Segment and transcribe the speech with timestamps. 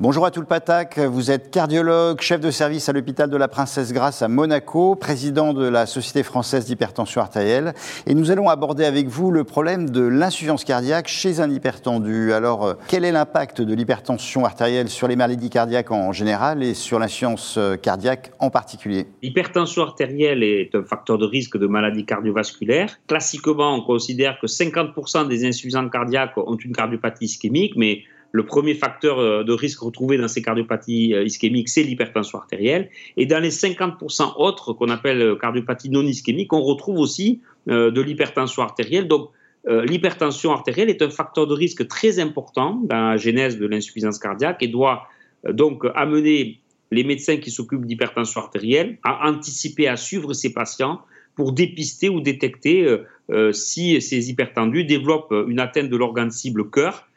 [0.00, 3.48] Bonjour à tout le Patac, vous êtes cardiologue, chef de service à l'hôpital de la
[3.48, 7.74] Princesse Grasse à Monaco, président de la Société française d'hypertension artérielle.
[8.06, 12.32] Et nous allons aborder avec vous le problème de l'insuffisance cardiaque chez un hypertendu.
[12.32, 16.72] Alors, euh, quel est l'impact de l'hypertension artérielle sur les maladies cardiaques en général et
[16.72, 19.06] sur l'insuffisance euh, cardiaque en particulier?
[19.22, 22.98] L'hypertension artérielle est un facteur de risque de maladies cardiovasculaires.
[23.06, 28.74] Classiquement, on considère que 50% des insuffisants cardiaques ont une cardiopathie ischémique, mais le premier
[28.74, 32.90] facteur euh, de risque retrouvé dans ces cardiopathies euh, ischémiques, c'est l'hypertension artérielle.
[33.16, 38.00] Et dans les 50% autres qu'on appelle euh, cardiopathie non ischémique, on retrouve aussi de
[38.00, 39.06] l'hypertension artérielle.
[39.06, 39.28] Donc,
[39.68, 44.62] l'hypertension artérielle est un facteur de risque très important dans la genèse de l'insuffisance cardiaque
[44.62, 45.02] et doit
[45.46, 46.58] donc amener
[46.90, 51.02] les médecins qui s'occupent d'hypertension artérielle à anticiper, à suivre ces patients
[51.34, 52.96] pour dépister ou détecter
[53.52, 57.09] si ces hypertendus développent une atteinte de l'organe cible cœur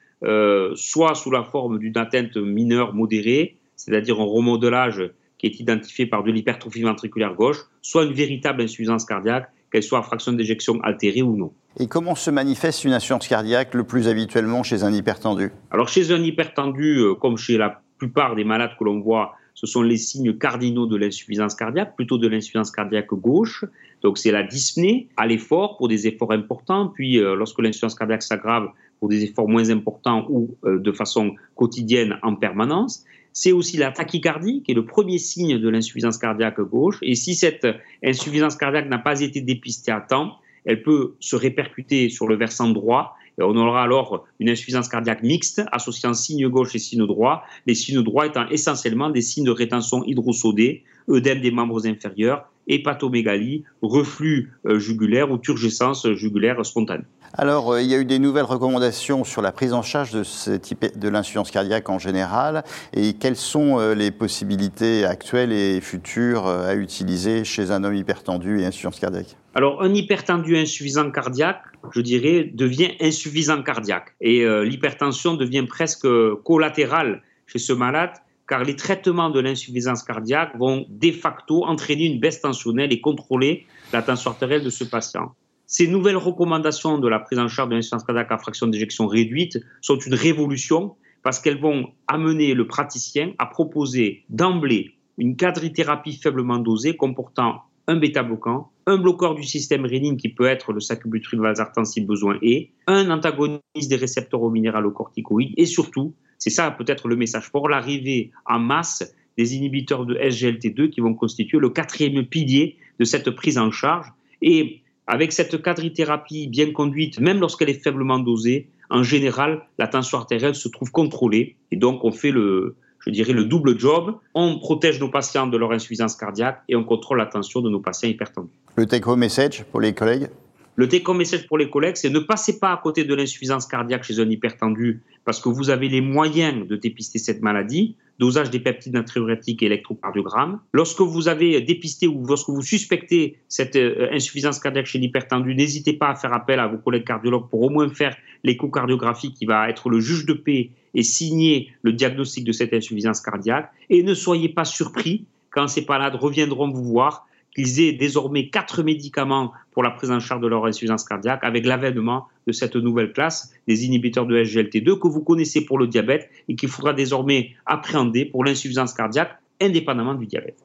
[0.75, 5.03] soit sous la forme d'une atteinte mineure modérée, c'est-à-dire un remodelage
[5.37, 9.99] qui est identifié par de l'hypertrophie ventriculaire gauche, soit une véritable insuffisance cardiaque, qu'elle soit
[9.99, 11.51] à fraction d'éjection altérée ou non.
[11.79, 15.51] Et comment se manifeste une insuffisance cardiaque le plus habituellement chez un hypertendu?
[15.71, 19.67] Alors chez un hypertendu, euh, comme chez la plupart des malades que l'on voit, ce
[19.67, 23.65] sont les signes cardinaux de l'insuffisance cardiaque, plutôt de l'insuffisance cardiaque gauche.
[24.01, 28.23] Donc c'est la dyspnée à l'effort pour des efforts importants, puis euh, lorsque l'insuffisance cardiaque
[28.23, 28.69] s'aggrave,
[29.03, 33.03] pour des efforts moins importants ou euh, de façon quotidienne en permanence.
[33.33, 36.99] C'est aussi la tachycardie, qui est le premier signe de l'insuffisance cardiaque gauche.
[37.01, 37.67] Et si cette
[38.01, 42.69] insuffisance cardiaque n'a pas été dépistée à temps, elle peut se répercuter sur le versant
[42.69, 43.17] droit.
[43.37, 47.75] Et on aura alors une insuffisance cardiaque mixte associant signe gauche et signe droit, les
[47.75, 54.53] signes droits étant essentiellement des signes de rétention hydrosodée, œdème des membres inférieurs, hépatomégalie, reflux
[54.65, 57.03] euh, jugulaire ou turgescence jugulaire spontanée.
[57.35, 60.23] Alors, euh, il y a eu des nouvelles recommandations sur la prise en charge de
[60.23, 62.63] de l'insuffisance cardiaque en général.
[62.93, 68.61] Et quelles sont euh, les possibilités actuelles et futures à utiliser chez un homme hypertendu
[68.61, 69.35] et insuffisance cardiaque?
[69.55, 74.13] Alors, un hypertendu insuffisant cardiaque, je dirais, devient insuffisant cardiaque.
[74.21, 76.07] Et l'hypertension devient presque
[76.43, 78.11] collatérale chez ce malade
[78.47, 83.65] car les traitements de l'insuffisance cardiaque vont de facto entraîner une baisse tensionnelle et contrôler
[83.91, 85.33] la tension artérielle de ce patient.
[85.65, 89.59] Ces nouvelles recommandations de la prise en charge de l'insuffisance cardiaque à fraction d'éjection réduite
[89.81, 96.57] sont une révolution parce qu'elles vont amener le praticien à proposer d'emblée une quadrithérapie faiblement
[96.57, 101.85] dosée comportant un bêta-bloquant, un bloqueur du système rénine qui peut être le sacubitril valsartan
[101.85, 107.15] si besoin est, un antagoniste des récepteurs aux minéralocorticoïdes et surtout c'est ça peut-être le
[107.15, 112.77] message fort, l'arrivée en masse des inhibiteurs de SGLT2 qui vont constituer le quatrième pilier
[112.99, 114.07] de cette prise en charge.
[114.41, 120.17] Et avec cette quadrithérapie bien conduite, même lorsqu'elle est faiblement dosée, en général, la tension
[120.17, 121.55] artérielle se trouve contrôlée.
[121.71, 122.75] Et donc, on fait le,
[123.05, 124.15] double job.
[124.33, 127.79] On protège nos patients de leur insuffisance cardiaque et on contrôle la tension de nos
[127.79, 128.51] patients hypertendus.
[128.75, 130.27] Le take-home message pour les collègues?
[130.75, 134.03] Le take-home message pour les collègues, c'est ne passez pas à côté de l'insuffisance cardiaque
[134.03, 138.59] chez un hypertendu parce que vous avez les moyens de dépister cette maladie, dosage des
[138.59, 140.59] peptides natriurétiques et électrocardiogramme.
[140.73, 145.93] Lorsque vous avez dépisté ou lorsque vous suspectez cette euh, insuffisance cardiaque chez l'hypertendu, n'hésitez
[145.93, 149.69] pas à faire appel à vos collègues cardiologues pour au moins faire l'échocardiographie qui va
[149.69, 153.71] être le juge de paix et signer le diagnostic de cette insuffisance cardiaque.
[153.89, 158.83] Et ne soyez pas surpris quand ces malades reviendront vous voir qu'ils aient désormais quatre
[158.83, 163.13] médicaments pour la prise en charge de leur insuffisance cardiaque avec l'avènement de cette nouvelle
[163.13, 167.55] classe des inhibiteurs de SGLT2 que vous connaissez pour le diabète et qu'il faudra désormais
[167.65, 170.57] appréhender pour l'insuffisance cardiaque indépendamment du diabète.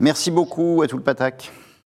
[0.00, 1.52] Merci beaucoup à tout le Patac.